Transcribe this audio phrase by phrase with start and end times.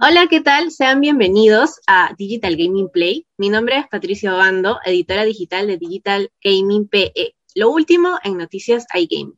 [0.00, 0.70] Hola, ¿qué tal?
[0.70, 3.26] Sean bienvenidos a Digital Gaming Play.
[3.36, 7.34] Mi nombre es Patricia Obando, editora digital de Digital Gaming PE.
[7.56, 9.36] Lo último en noticias iGaming.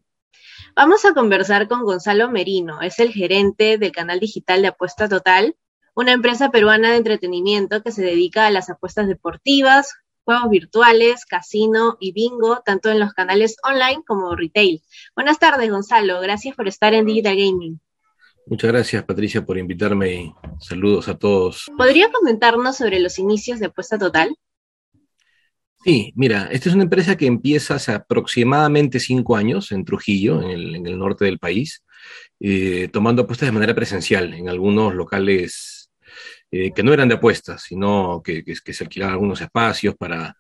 [0.77, 5.57] Vamos a conversar con Gonzalo Merino, es el gerente del canal digital de Apuesta Total,
[5.95, 11.97] una empresa peruana de entretenimiento que se dedica a las apuestas deportivas, juegos virtuales, casino
[12.01, 14.83] y bingo, tanto en los canales online como retail.
[15.17, 16.21] Buenas tardes, Gonzalo.
[16.21, 17.81] Gracias por estar en Digital Gaming.
[18.51, 21.71] Muchas gracias, Patricia, por invitarme y saludos a todos.
[21.79, 24.35] ¿Podría comentarnos sobre los inicios de Apuesta Total?
[25.85, 30.85] Sí, mira, esta es una empresa que empieza hace aproximadamente cinco años en Trujillo, en
[30.85, 31.85] el, norte del país,
[32.41, 35.93] eh, tomando apuestas de manera presencial en algunos locales
[36.51, 40.37] eh, que no eran de apuestas, sino que, se alquilaban algunos espacios para,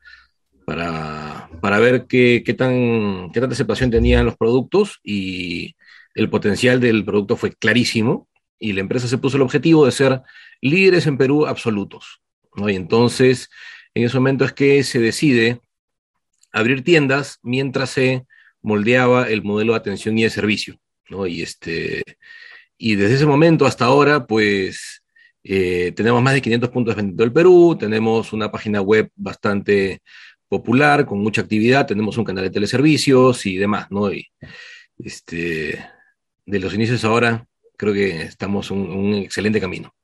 [0.67, 5.77] para, ver qué, qué, tan, qué tanta aceptación tenían los productos y
[6.15, 10.23] el potencial del producto fue clarísimo y la empresa se puso el objetivo de ser
[10.61, 12.21] líderes en Perú absolutos.
[12.57, 13.49] Y entonces,
[13.95, 15.61] en ese momento es que se decide
[16.53, 18.27] abrir tiendas mientras se
[18.63, 20.77] moldeaba el modelo de atención y de servicio.
[21.27, 22.03] Y, este,
[22.79, 25.03] y desde ese momento hasta ahora, pues
[25.43, 30.03] eh, tenemos más de 500 puntos de venta en Perú, tenemos una página web bastante
[30.49, 34.13] popular, con mucha actividad, tenemos un canal de teleservicios y demás, ¿no?
[34.13, 34.29] Y,
[34.99, 35.85] este,
[36.51, 39.95] de los inicios ahora, creo que estamos en un, excelente camino.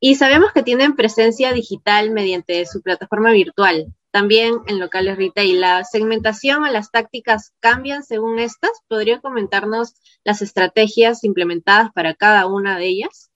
[0.00, 5.60] Y sabemos que tienen presencia digital mediante su plataforma virtual, también en locales retail.
[5.60, 8.70] ¿La segmentación o las tácticas cambian según estas?
[8.88, 13.30] ¿Podría comentarnos las estrategias implementadas para cada una de ellas?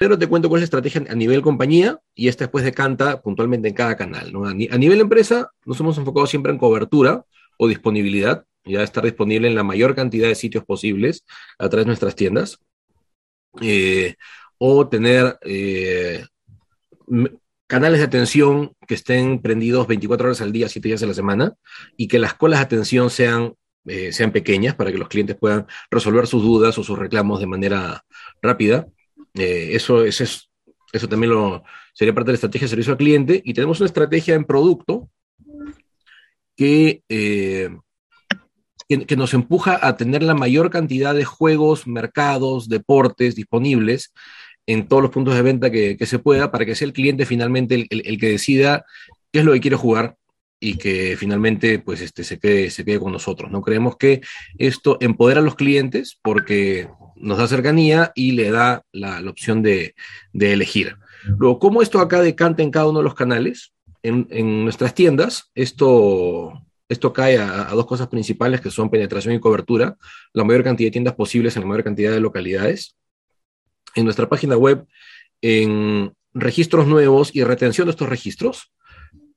[0.00, 3.68] Pero te cuento cuál es la estrategia a nivel compañía y esta después decanta puntualmente
[3.68, 4.32] en cada canal.
[4.32, 4.44] ¿no?
[4.44, 7.24] A, nivel empresa, nos hemos enfocado siempre en cobertura
[7.58, 11.24] o disponibilidad ya estar disponible en la mayor cantidad de sitios posibles
[11.58, 12.58] a través de nuestras tiendas,
[13.60, 14.14] eh,
[14.58, 16.24] o tener eh,
[17.66, 21.54] canales de atención que estén prendidos 24 horas al día, 7 días a la semana,
[21.96, 23.54] y que las colas de atención sean,
[23.86, 27.46] eh, sean pequeñas para que los clientes puedan resolver sus dudas o sus reclamos de
[27.46, 28.04] manera
[28.42, 28.88] rápida.
[29.34, 30.50] eso, eso, es,
[30.92, 31.62] eso también lo,
[31.92, 33.40] sería parte de la estrategia de servicio al cliente.
[33.44, 35.08] Y tenemos una estrategia en producto
[36.56, 37.02] que
[38.88, 44.14] que, nos empuja a tener la mayor cantidad de juegos, mercados, deportes disponibles
[44.66, 47.86] en todos los puntos de venta que, se pueda para que sea el cliente finalmente
[47.88, 48.84] el, que decida
[49.30, 50.16] qué es lo que quiere jugar
[50.60, 53.50] y que finalmente pues este, se, quede, se quede con nosotros.
[53.50, 53.60] ¿no?
[53.60, 54.22] Creemos que
[54.56, 59.94] esto empodera a los clientes porque nos da cercanía y le da la, opción de,
[60.32, 60.96] elegir.
[61.24, 63.72] Luego, ¿cómo esto acá decanta en cada uno de los canales?
[64.02, 69.40] En, en nuestras tiendas, esto esto cae a, dos cosas principales que son penetración y
[69.40, 69.96] cobertura,
[70.32, 72.96] la mayor cantidad de tiendas posibles en la mayor cantidad de localidades.
[73.94, 74.86] En nuestra página web,
[75.42, 78.72] en registros nuevos y retención de estos registros,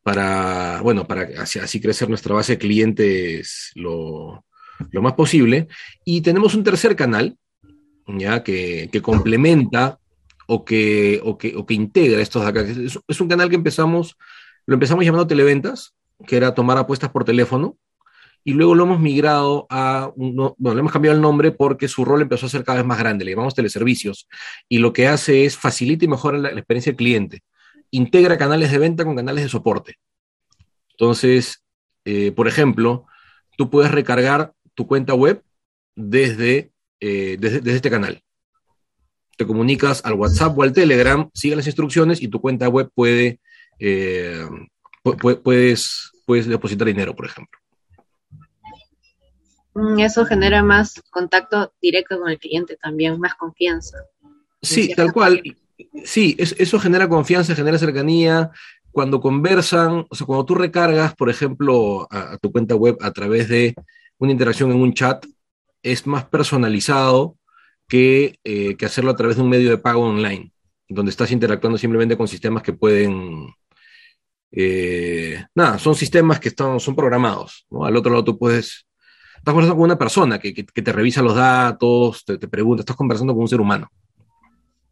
[0.03, 4.45] para, bueno, para así, crecer nuestra base de clientes lo,
[4.93, 5.67] más posible.
[6.05, 7.37] Y tenemos un tercer canal,
[8.07, 9.99] ya que, complementa
[10.47, 12.61] o que, o que, o que integra estos acá.
[12.61, 14.17] Es, es, un canal que empezamos,
[14.65, 15.93] lo empezamos llamando televentas,
[16.25, 17.77] que era tomar apuestas por teléfono,
[18.43, 22.21] y luego lo hemos migrado a, bueno, le hemos cambiado el nombre porque su rol
[22.21, 24.27] empezó a ser cada vez más grande, le llamamos teleservicios,
[24.67, 27.43] y lo que hace es facilita y mejora la, experiencia del cliente,
[27.91, 29.95] integra canales de venta con canales de soporte.
[30.91, 31.63] Entonces,
[32.05, 33.05] eh, por ejemplo,
[33.57, 35.43] tú puedes recargar tu cuenta web
[35.95, 38.23] desde, eh, desde, este canal.
[39.37, 43.39] Te comunicas al WhatsApp o al Telegram, sigue las instrucciones y tu cuenta web puede,
[43.79, 44.45] eh,
[45.43, 47.59] puedes puedes depositar dinero, por ejemplo.
[49.73, 53.97] Mm, eso genera más contacto directo con el cliente también, más confianza.
[54.61, 55.43] Sí, tal cual.
[56.05, 58.49] Sí, eso genera confianza, genera cercanía.
[58.93, 63.49] Cuando conversan, o sea, cuando tú recargas, por ejemplo, a, tu cuenta web a través
[63.49, 63.75] de
[64.17, 65.25] una interacción en un chat,
[65.83, 67.35] es más personalizado
[67.89, 70.53] que, eh, que hacerlo a través de un medio de pago online,
[70.87, 73.49] donde estás interactuando simplemente con sistemas que pueden
[74.51, 77.65] eh, nada, son sistemas que están, son programados.
[77.81, 78.85] Al otro lado tú puedes,
[79.37, 83.43] estás conversando con una persona que, te revisa los datos, te, pregunta, estás conversando con
[83.43, 83.89] un ser humano.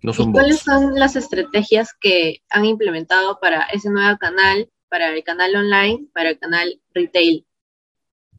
[0.01, 5.23] No son ¿Cuáles son las estrategias que han implementado para ese nuevo canal, para el
[5.23, 7.45] canal online, para el canal retail?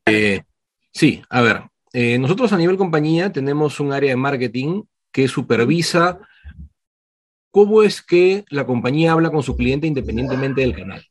[0.07, 0.43] Eh,
[0.91, 6.19] sí, a ver, eh, nosotros a nivel compañía tenemos un área de marketing que supervisa
[7.51, 11.05] cómo es que la compañía habla con su cliente independientemente del canal.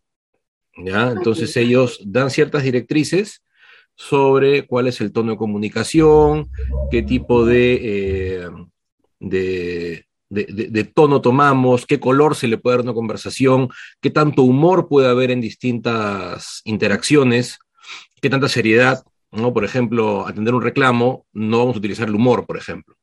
[0.78, 1.12] ¿ya?
[1.12, 3.44] Entonces ellos dan ciertas directrices
[3.96, 6.50] sobre cuál es el tono de comunicación,
[6.90, 8.50] qué tipo de, eh,
[9.20, 13.70] de, de, tono tomamos, qué color se le puede dar a una conversación,
[14.00, 17.60] qué tanto humor puede haber en distintas interacciones,
[18.22, 19.54] qué tanta seriedad, ¿no?
[19.54, 22.96] Por ejemplo, atender un reclamo, no vamos a utilizar el humor, por ejemplo,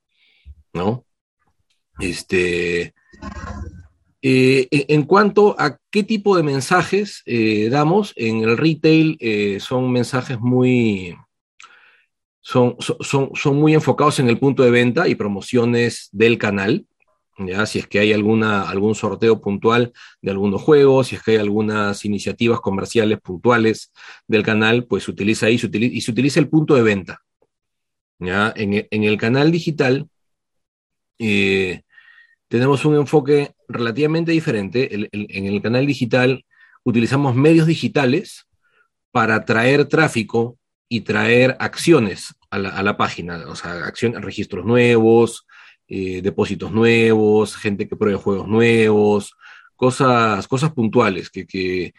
[0.73, 1.05] ¿no?
[1.99, 2.95] Este,
[4.29, 9.93] eh, en cuanto a qué tipo de mensajes eh, damos, en el retail eh, son
[9.93, 11.15] mensajes muy,
[12.41, 16.87] son, son, son, muy enfocados en el punto de venta y promociones del canal.
[17.39, 17.67] ¿ya?
[17.67, 21.37] Si es que hay alguna, algún sorteo puntual de algunos juegos, si es que hay
[21.37, 23.93] algunas iniciativas comerciales puntuales
[24.27, 27.23] del canal, pues se utiliza ahí y se utiliza el punto de venta.
[28.19, 28.53] ¿ya?
[28.57, 30.09] En, en el canal digital,
[32.49, 34.89] tenemos un enfoque relativamente diferente.
[34.93, 36.45] en el canal digital
[36.85, 38.47] utilizamos medios digitales
[39.11, 40.59] para traer tráfico
[40.89, 43.91] y traer acciones a la, página, o sea,
[44.21, 45.47] registros nuevos,
[45.89, 49.35] eh, depósitos nuevos, gente que pruebe juegos nuevos,
[49.75, 51.93] cosas, cosas puntuales que, que,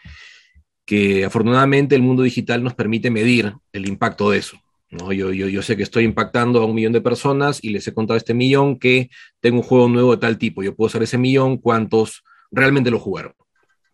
[0.84, 4.58] que afortunadamente el mundo digital nos permite medir el impacto de eso.
[4.90, 5.12] ¿No?
[5.12, 7.94] Yo, yo, yo, sé que estoy impactando a un millón de personas y les he
[7.94, 10.62] contado a este millón que tengo un juego nuevo de tal tipo.
[10.62, 13.34] Yo puedo saber ese millón cuántos realmente lo jugaron.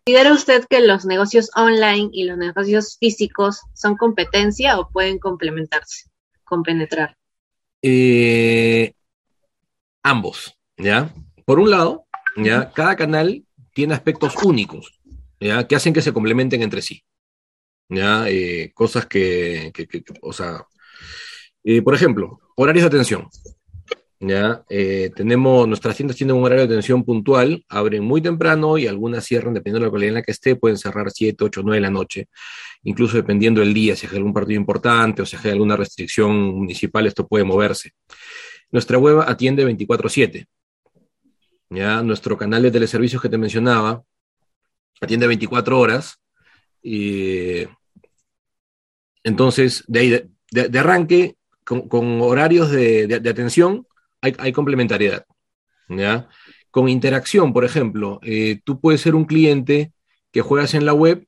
[0.05, 6.09] ¿Considera usted que los negocios online y los negocios físicos son competencia o pueden complementarse,
[6.43, 7.17] compenetrar?
[7.81, 8.93] Eh,
[10.03, 11.13] ambos, ¿ya?
[11.45, 12.05] Por un lado,
[12.37, 12.71] ¿ya?
[12.71, 13.43] Cada canal
[13.73, 14.99] tiene aspectos únicos,
[15.39, 15.67] ¿ya?
[15.67, 17.03] Que hacen que se complementen entre sí.
[17.89, 18.27] ¿ya?
[18.29, 20.65] Eh, cosas que, que, que, o sea,
[21.63, 23.27] eh, por ejemplo, horarios de atención.
[24.19, 24.63] ¿ya?
[24.69, 29.25] Eh, tenemos, nuestras tiendas tienen un horario de atención puntual, abren muy temprano y algunas
[29.25, 31.81] cierran, dependiendo de la localidad en la que esté, pueden cerrar 7, 8, 9 de
[31.81, 32.27] la noche,
[32.83, 37.05] incluso dependiendo del día, si hay algún partido importante o si hay alguna restricción municipal,
[37.07, 37.91] esto puede moverse.
[38.71, 40.47] Nuestra web atiende 24/7.
[41.69, 42.01] ¿ya?
[42.01, 44.03] Nuestro canal de teleservicios que te mencionaba
[45.01, 46.19] atiende 24 horas.
[46.81, 47.63] Y,
[49.23, 51.35] entonces, de ahí, de arranque,
[51.65, 53.85] con, horarios de, atención
[54.21, 55.25] hay, complementariedad.
[55.89, 56.29] ¿ya?
[56.71, 59.91] Con interacción, por ejemplo, eh, tú puedes ser un cliente
[60.31, 61.27] que juegas en la web,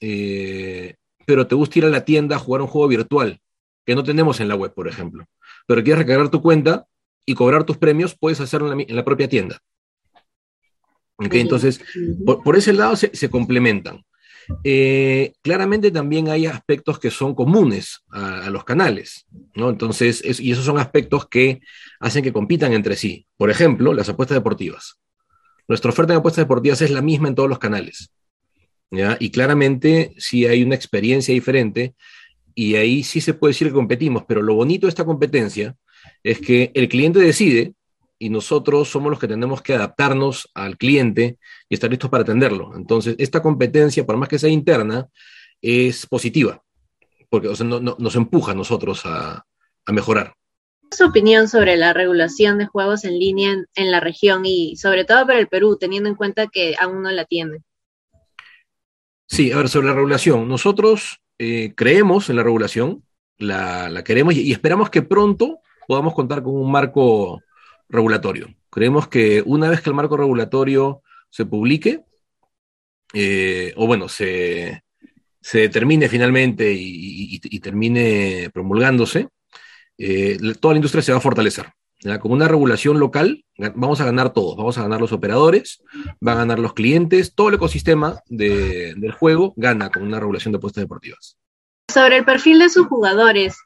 [0.00, 0.96] eh,
[1.26, 3.40] pero te gusta ir a la tienda a jugar un juego virtual,
[3.84, 5.26] que no tenemos en la web, por ejemplo.
[5.66, 6.86] Pero quieres recargar tu cuenta
[7.24, 9.58] y cobrar tus premios, puedes hacerlo en la, propia tienda.
[11.18, 11.80] Entonces,
[12.24, 14.04] por, ese lado se complementan.
[14.64, 19.70] Eh, claramente también hay aspectos que son comunes a, los canales, ¿no?
[19.70, 21.60] Entonces, y esos son aspectos que
[22.00, 23.26] hacen que compitan entre sí.
[23.36, 24.98] Por ejemplo, las apuestas deportivas.
[25.68, 28.10] Nuestra oferta de apuestas deportivas es la misma en todos los canales,
[28.90, 29.16] ¿ya?
[29.18, 31.94] Y claramente sí hay una experiencia diferente
[32.54, 35.76] y ahí sí se puede decir que competimos, pero lo bonito de esta competencia
[36.22, 37.74] es que el cliente decide
[38.18, 42.74] y nosotros somos los que tenemos que adaptarnos al cliente y estar listos para atenderlo.
[42.76, 45.08] Entonces, esta competencia, por más que sea interna,
[45.60, 46.62] es positiva,
[47.28, 49.44] porque nos empuja a nosotros a,
[49.88, 50.34] mejorar.
[50.90, 55.26] ¿Su opinión sobre la regulación de juegos en línea en, la región y sobre todo
[55.26, 57.58] para el Perú, teniendo en cuenta que aún no la tiene?
[59.28, 60.48] Sí, a ver, sobre la regulación.
[60.48, 63.04] Nosotros eh, creemos en la regulación,
[63.38, 67.40] la, queremos y, esperamos que pronto podamos contar con un marco
[67.88, 68.54] regulatorio.
[68.70, 72.04] Creemos que una vez que el marco regulatorio se publique,
[73.14, 74.82] eh, o bueno, se,
[75.40, 79.28] se determine finalmente y, termine promulgándose,
[79.98, 81.66] eh, toda la industria se va a fortalecer.
[82.20, 85.82] Con una regulación local vamos a ganar todos, vamos a ganar los operadores,
[86.20, 90.58] van a ganar los clientes, todo el ecosistema del juego gana con una regulación de
[90.58, 91.38] apuestas deportivas.
[91.92, 93.56] Sobre el perfil de sus jugadores,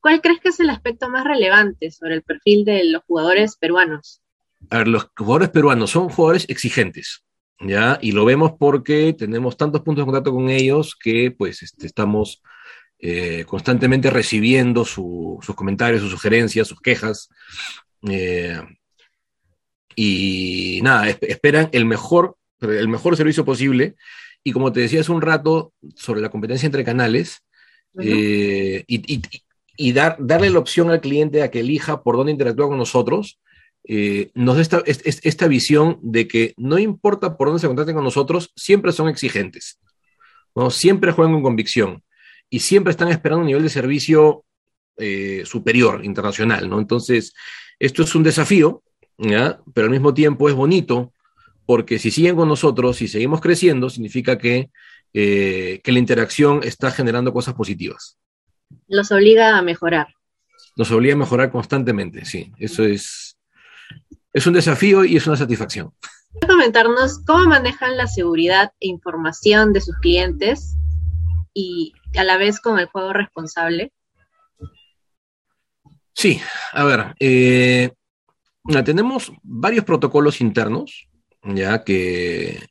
[0.00, 4.22] ¿Cuál crees que es el aspecto más relevante sobre el perfil de los jugadores peruanos?
[4.70, 7.24] A ver, los jugadores peruanos son jugadores exigentes,
[7.60, 7.98] ¿ya?
[8.00, 12.42] Y lo vemos porque tenemos tantos puntos de contacto con ellos que pues este, estamos
[12.98, 17.28] eh, constantemente recibiendo sus comentarios, sus sugerencias, sus quejas.
[18.08, 18.60] Eh,
[19.96, 23.96] y nada, esperan el mejor, el mejor servicio posible.
[24.42, 27.42] Y como te decía hace un rato sobre la competencia entre canales,
[27.98, 29.22] eh, y, y
[29.92, 33.40] dar, darle la opción al cliente a que elija por dónde interactúa con nosotros,
[33.84, 38.52] eh, nos da esta, visión de que no importa por dónde se contacten con nosotros,
[38.54, 39.80] siempre son exigentes,
[40.54, 40.70] ¿no?
[40.70, 42.02] siempre juegan con convicción
[42.50, 44.44] y siempre están esperando un nivel de servicio
[44.98, 46.68] eh, superior, internacional.
[46.68, 46.78] ¿no?
[46.78, 47.32] Entonces,
[47.78, 48.82] esto es un desafío,
[49.16, 51.14] pero al mismo tiempo es bonito,
[51.64, 54.70] porque si siguen con nosotros y seguimos creciendo, significa que,
[55.14, 58.18] eh, que la interacción está generando cosas positivas
[58.88, 60.08] los obliga a mejorar.
[60.76, 62.52] Nos obliga a mejorar constantemente, sí.
[62.58, 63.36] Eso es,
[64.32, 65.92] Es un desafío y es una satisfacción.
[66.46, 70.76] comentarnos cómo manejan la seguridad e información de sus clientes
[71.54, 73.92] y a la vez con el juego responsable?
[76.12, 76.40] Sí,
[76.72, 77.92] a ver, eh,
[78.84, 81.08] tenemos varios protocolos internos,
[81.42, 82.68] ya que,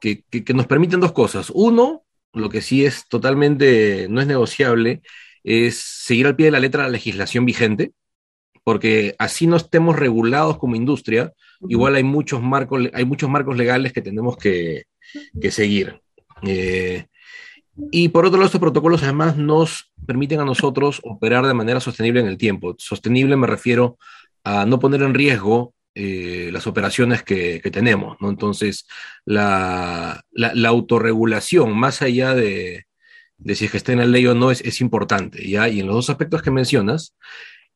[0.00, 1.50] que, nos permiten dos cosas.
[1.54, 2.04] Uno,
[2.36, 5.02] lo que sí es totalmente, no es negociable,
[5.42, 7.92] es seguir al pie de la letra la legislación vigente,
[8.62, 11.32] porque así no estemos regulados como industria,
[11.68, 14.84] igual hay muchos marcos, hay muchos marcos legales que tenemos que,
[15.50, 16.00] seguir.
[16.42, 17.06] Eh,
[17.92, 22.20] y por otro lado, estos protocolos además nos permiten a nosotros operar de manera sostenible
[22.20, 22.74] en el tiempo.
[22.78, 23.98] Sostenible me refiero
[24.44, 28.28] a no poner en riesgo eh, las operaciones que, tenemos, ¿no?
[28.28, 28.86] Entonces,
[29.24, 30.22] la,
[30.66, 32.84] autorregulación, más allá de,
[33.54, 35.70] si es que está en la ley o no, es, importante, ¿ya?
[35.70, 37.14] Y en los dos aspectos que mencionas,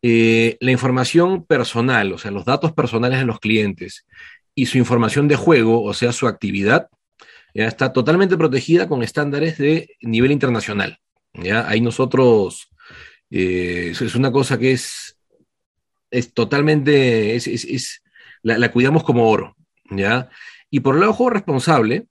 [0.03, 4.07] eh, la información personal, o sea, los datos personales de los clientes
[4.55, 6.89] y su información de juego, o sea, su actividad,
[7.55, 10.99] ya está totalmente protegida con estándares de nivel internacional.
[11.33, 11.67] ¿ya?
[11.67, 12.69] Ahí nosotros,
[13.31, 15.17] eh, es una cosa que es
[16.11, 18.03] es totalmente, es,
[18.43, 19.57] la, cuidamos como oro,
[19.91, 20.29] ¿ya?
[20.71, 22.07] Y por el lado juego responsable,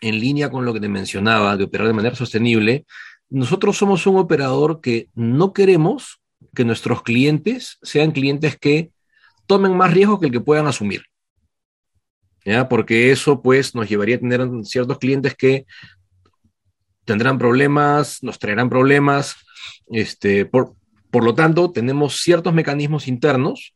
[0.00, 2.84] en línea con lo que te mencionaba, de operar de manera sostenible,
[3.28, 6.20] nosotros somos un operador que no queremos
[6.54, 8.90] que nuestros clientes sean clientes que
[9.46, 11.04] tomen más riesgo que el que puedan asumir.
[12.44, 12.68] ¿Ya?
[12.68, 15.66] Porque eso pues nos llevaría a tener ciertos clientes que
[17.04, 19.36] tendrán problemas, nos traerán problemas,
[19.88, 20.74] este, por,
[21.10, 23.75] por lo tanto, tenemos ciertos mecanismos internos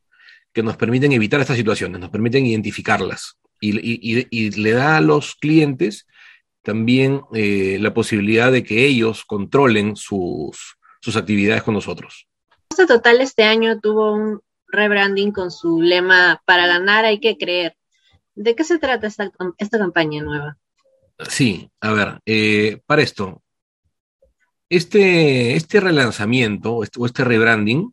[0.52, 6.06] que nos permiten evitar estas situaciones, nos permiten identificarlas y, le da a los clientes
[6.62, 10.76] también eh, la posibilidad de que ellos controlen sus,
[11.16, 12.26] actividades con nosotros.
[12.68, 17.76] Costa Total este año tuvo un rebranding con su lema Para ganar hay que creer.
[18.34, 19.30] ¿De qué se trata esta,
[19.78, 20.56] campaña nueva?
[21.28, 23.42] Sí, a ver, eh, para esto,
[24.70, 27.92] este, este relanzamiento o este, rebranding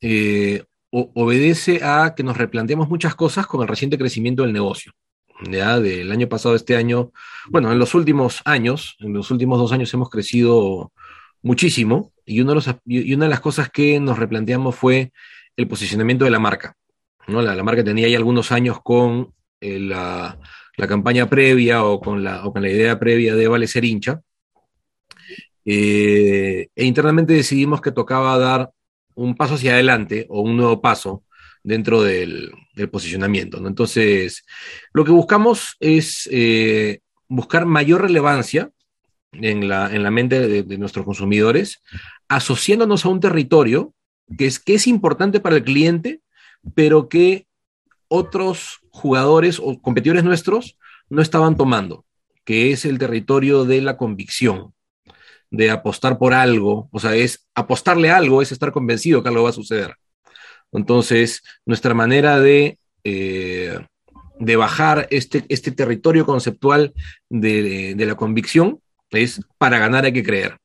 [0.00, 0.62] eh,
[0.94, 4.92] obedece a que nos replanteamos muchas cosas con el reciente crecimiento del negocio.
[5.50, 7.10] Ya del año pasado, este año,
[7.48, 10.92] bueno, en los últimos años, en los últimos dos años hemos crecido
[11.42, 15.12] muchísimo y, uno de los, y una de las cosas que nos replanteamos fue
[15.56, 16.76] el posicionamiento de la marca.
[17.26, 17.42] ¿no?
[17.42, 20.38] La, marca tenía ya algunos años con eh, la,
[20.88, 24.20] campaña previa o con la, o con la idea previa de Vale ser hincha,
[25.64, 28.70] eh, e internamente decidimos que tocaba dar
[29.14, 31.24] un paso hacia adelante o un nuevo paso
[31.62, 32.52] dentro del,
[32.90, 33.66] posicionamiento.
[33.66, 34.44] Entonces,
[34.92, 38.70] lo que buscamos es eh, buscar mayor relevancia
[39.32, 41.82] en la, en la mente de, nuestros consumidores,
[42.28, 43.94] asociándonos a un territorio
[44.36, 46.20] que es, que es importante para el cliente,
[46.74, 47.46] pero que
[48.08, 50.78] otros jugadores o competidores nuestros
[51.08, 52.04] no estaban tomando,
[52.44, 54.74] que es el territorio de la convicción
[55.50, 59.50] de apostar por algo, o sea, es apostarle algo, es estar convencido que algo va
[59.50, 59.94] a suceder.
[60.72, 63.78] Entonces, nuestra manera de, eh,
[64.38, 66.92] de bajar este, este territorio conceptual
[67.28, 70.58] de, la convicción es para ganar hay que creer.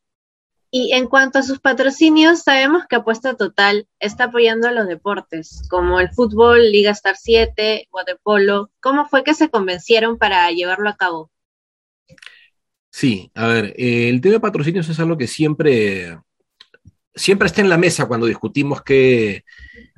[0.72, 5.64] Y en cuanto a sus patrocinios, sabemos que Apuesta Total está apoyando a los deportes,
[5.70, 8.70] como el fútbol, Liga Star 7, waterpolo.
[8.80, 11.32] ¿Cómo fue que se convencieron para llevarlo a cabo?
[12.92, 16.20] Sí, a ver, eh, el tema de patrocinios es algo que siempre,
[17.14, 19.44] siempre está en la mesa cuando discutimos qué,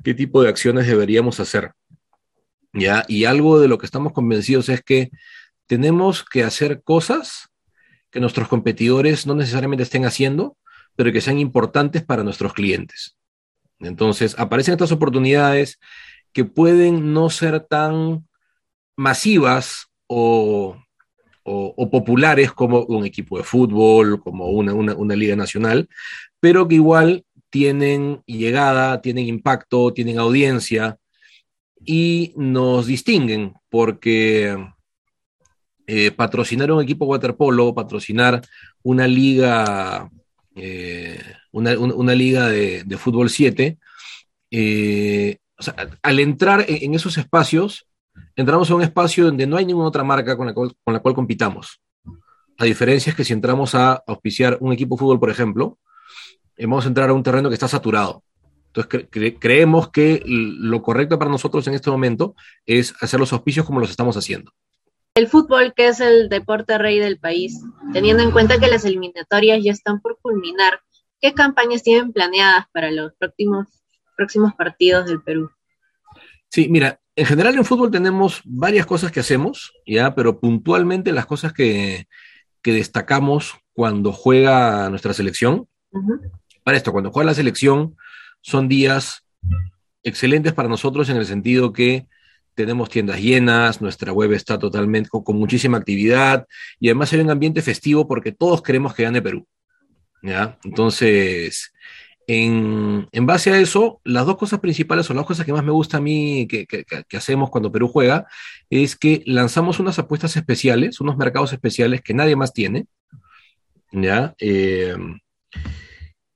[0.04, 1.72] qué tipo de acciones deberíamos hacer.
[2.72, 3.04] ¿ya?
[3.08, 5.10] Y algo de lo que estamos convencidos es que
[5.66, 7.48] tenemos que hacer cosas
[8.10, 10.56] que nuestros competidores no necesariamente estén haciendo,
[10.96, 13.16] pero que sean importantes para nuestros clientes.
[13.80, 15.80] Entonces, aparecen estas oportunidades
[16.32, 18.28] que pueden no ser tan
[18.96, 20.81] masivas o
[21.44, 25.88] o, populares como un equipo de fútbol, como una, liga nacional,
[26.40, 30.98] pero que igual tienen llegada, tienen impacto, tienen audiencia
[31.84, 34.56] y nos distinguen porque
[35.86, 38.40] eh, patrocinar un equipo waterpolo, patrocinar
[38.82, 40.08] una liga,
[40.54, 41.20] eh,
[41.50, 43.78] una, liga de, fútbol 7,
[44.50, 45.38] eh,
[46.02, 47.86] al entrar en, esos espacios
[48.36, 51.00] entramos a un espacio donde no hay ninguna otra marca con la cual, con la
[51.00, 51.80] cual compitamos.
[52.58, 55.78] La diferencia es que si entramos a auspiciar un equipo de fútbol, por ejemplo,
[56.56, 58.22] eh, vamos a entrar a un terreno que está saturado.
[58.74, 62.34] Entonces creemos que lo correcto para nosotros en este momento
[62.64, 64.52] es hacer los auspicios como los estamos haciendo.
[65.14, 67.60] El fútbol, que es el deporte rey del país,
[67.92, 70.80] teniendo en cuenta que las eliminatorias ya están por culminar,
[71.20, 73.66] ¿qué campañas tienen planeadas para los próximos,
[74.16, 75.50] próximos partidos del Perú?
[76.48, 81.26] Sí, mira, en general en fútbol tenemos varias cosas que hacemos, ya, pero puntualmente las
[81.26, 82.06] cosas que,
[82.62, 85.68] que destacamos cuando juega nuestra selección.
[86.64, 87.96] Para esto, cuando juega la selección,
[88.40, 89.24] son días
[90.02, 92.06] excelentes para nosotros en el sentido que
[92.54, 96.46] tenemos tiendas llenas, nuestra web está totalmente con, muchísima actividad
[96.78, 99.46] y además hay un ambiente festivo porque todos queremos que gane Perú.
[100.22, 100.58] ¿ya?
[100.64, 101.72] Entonces,
[102.32, 105.98] en, base a eso, las dos cosas principales o las cosas que más me gusta
[105.98, 106.66] a mí que,
[107.16, 108.26] hacemos cuando Perú juega
[108.70, 112.86] es que lanzamos unas apuestas especiales, unos mercados especiales que nadie más tiene,
[113.90, 114.34] ¿ya?
[114.38, 114.96] Eh,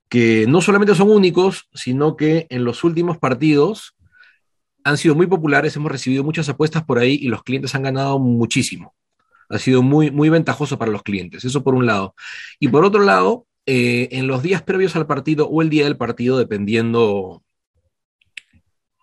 [0.08, 3.96] que no solamente son únicos, sino que en los últimos partidos
[4.84, 8.18] han sido muy populares, hemos recibido muchas apuestas por ahí y los clientes han ganado
[8.18, 8.94] muchísimo.
[9.48, 12.14] Ha sido muy, muy ventajoso para los clientes, eso por un lado.
[12.60, 15.96] Y por otro lado, eh, en los días previos al partido o el día del
[15.96, 17.42] partido, dependiendo,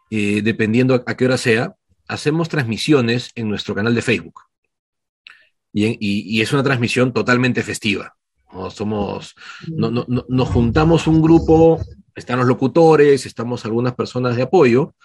[0.10, 1.75] eh, dependiendo a qué hora sea,
[2.08, 4.41] hacemos transmisiones en nuestro canal de Facebook.
[5.74, 8.15] Y, es una transmisión totalmente festiva.
[8.70, 9.36] Somos,
[9.67, 11.82] nos juntamos un grupo,
[12.13, 14.96] están los locutores, estamos algunas personas de apoyo,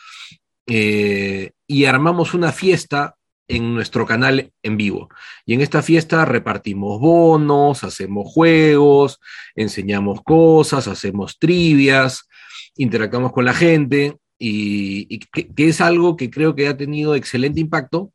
[0.66, 3.16] eh, y armamos una fiesta
[3.48, 5.08] en nuestro canal en vivo.
[5.46, 9.18] Y en esta fiesta repartimos bonos, hacemos juegos,
[9.56, 12.28] enseñamos cosas, hacemos trivias,
[12.76, 18.12] interactuamos con la gente y, que, es algo que creo que ha tenido excelente impacto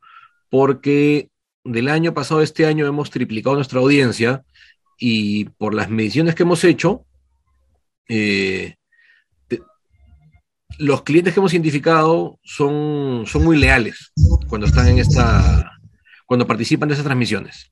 [0.49, 1.29] porque
[1.63, 4.43] del año pasado a este año hemos triplicado nuestra audiencia
[4.99, 7.05] y por las mediciones que hemos hecho,
[8.07, 8.75] eh,
[10.77, 14.11] los clientes que hemos identificado son, son muy leales
[14.47, 15.79] cuando están en esta,
[16.25, 17.71] cuando participan de esas transmisiones.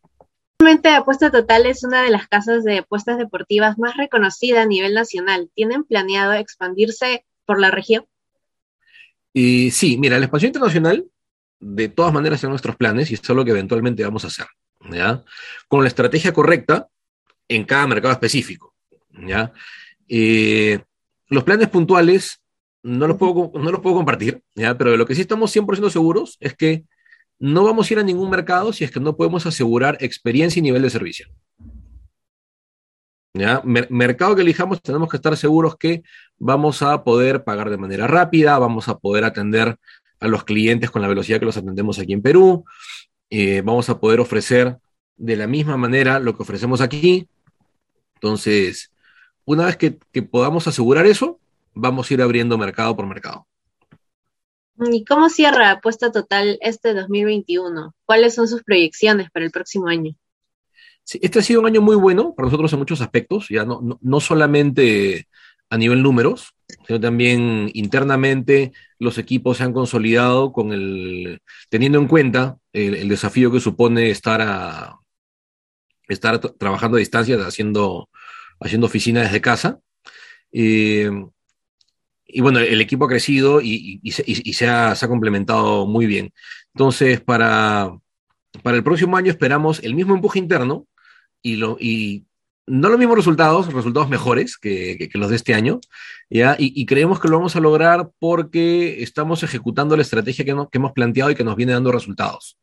[0.96, 5.50] Apuesta Total es una de las casas de apuestas deportivas más reconocida a nivel nacional.
[5.55, 8.05] ¿Tienen planeado expandirse por la región?
[9.33, 11.05] Y sí, mira, la expansión internacional
[11.59, 14.48] de todas maneras son nuestros planes y esto es lo que eventualmente vamos a hacer.
[14.92, 15.24] ¿ya?
[15.68, 16.87] Con la estrategia correcta
[17.48, 18.74] en cada mercado específico.
[19.27, 19.53] ¿ya?
[20.07, 20.79] Eh,
[21.27, 22.41] los planes puntuales
[22.83, 24.77] no los puedo, no los puedo compartir, ¿ya?
[24.77, 26.85] pero de lo que sí estamos 100% seguros es que
[27.39, 30.63] no vamos a ir a ningún mercado si es que no podemos asegurar experiencia y
[30.63, 31.27] nivel de servicio.
[33.33, 33.61] ¿Ya?
[33.63, 36.03] mercado que elijamos, tenemos que estar seguros que
[36.37, 39.77] vamos a poder pagar de manera rápida, vamos a poder atender
[40.20, 42.65] a los clientes con la velocidad que los atendemos aquí en Perú,
[43.29, 44.77] eh, vamos a poder ofrecer
[45.15, 47.29] de la misma manera lo que ofrecemos aquí.
[48.15, 48.91] Entonces,
[49.46, 49.91] una vez que
[50.24, 51.41] podamos asegurar eso,
[51.74, 53.48] vamos a ir abriendo mercado por mercado.
[54.79, 57.94] ¿Y cómo cierra Apuesta Total este 2021?
[58.05, 60.16] ¿Cuáles son sus proyecciones para el próximo año?
[61.03, 64.00] Sí, este ha sido un año muy bueno para nosotros en muchos aspectos, ya no,
[64.00, 65.27] no, solamente
[65.70, 66.53] a nivel números,
[66.86, 73.51] sino también internamente los equipos se han consolidado con el, teniendo en cuenta el, desafío
[73.51, 74.98] que supone estar a
[76.07, 78.10] estar trabajando a distancia, haciendo,
[78.60, 79.79] haciendo oficina desde casa.
[80.51, 81.10] Eh,
[82.33, 86.33] y bueno, el equipo ha crecido y, se, ha, complementado muy bien.
[86.74, 87.91] Entonces, para,
[88.63, 90.87] para el próximo año esperamos el mismo empuje interno
[91.41, 92.25] y, lo, y
[92.67, 95.79] no los mismos resultados, resultados mejores que, los de este año,
[96.29, 96.55] ¿ya?
[96.57, 100.94] Y, creemos que lo vamos a lograr porque estamos ejecutando la estrategia que, que hemos
[100.94, 102.57] planteado y que nos viene dando resultados.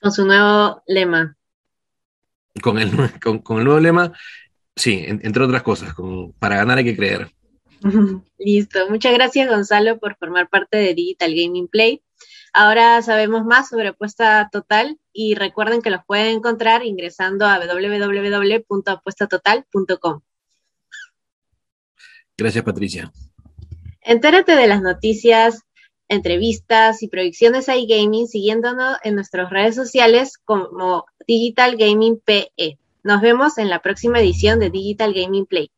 [0.00, 1.36] Con su nuevo lema.
[2.60, 2.90] Con el,
[3.42, 4.12] con, el nuevo lema,
[4.76, 7.30] sí, entre otras cosas, con, para ganar hay que creer.
[8.38, 8.88] Listo.
[8.90, 12.02] Muchas gracias, Gonzalo, por formar parte de Digital Gaming Play.
[12.52, 20.20] Ahora sabemos más sobre apuesta total y recuerden que los pueden encontrar ingresando a www.apuestatotal.com.
[22.36, 23.12] Gracias, Patricia.
[24.00, 25.62] Entérate de las noticias,
[26.08, 32.78] entrevistas y proyecciones iGaming siguiéndonos en nuestras redes sociales como Digital Gaming PE.
[33.02, 35.72] Nos vemos en la próxima edición de Digital Gaming Play.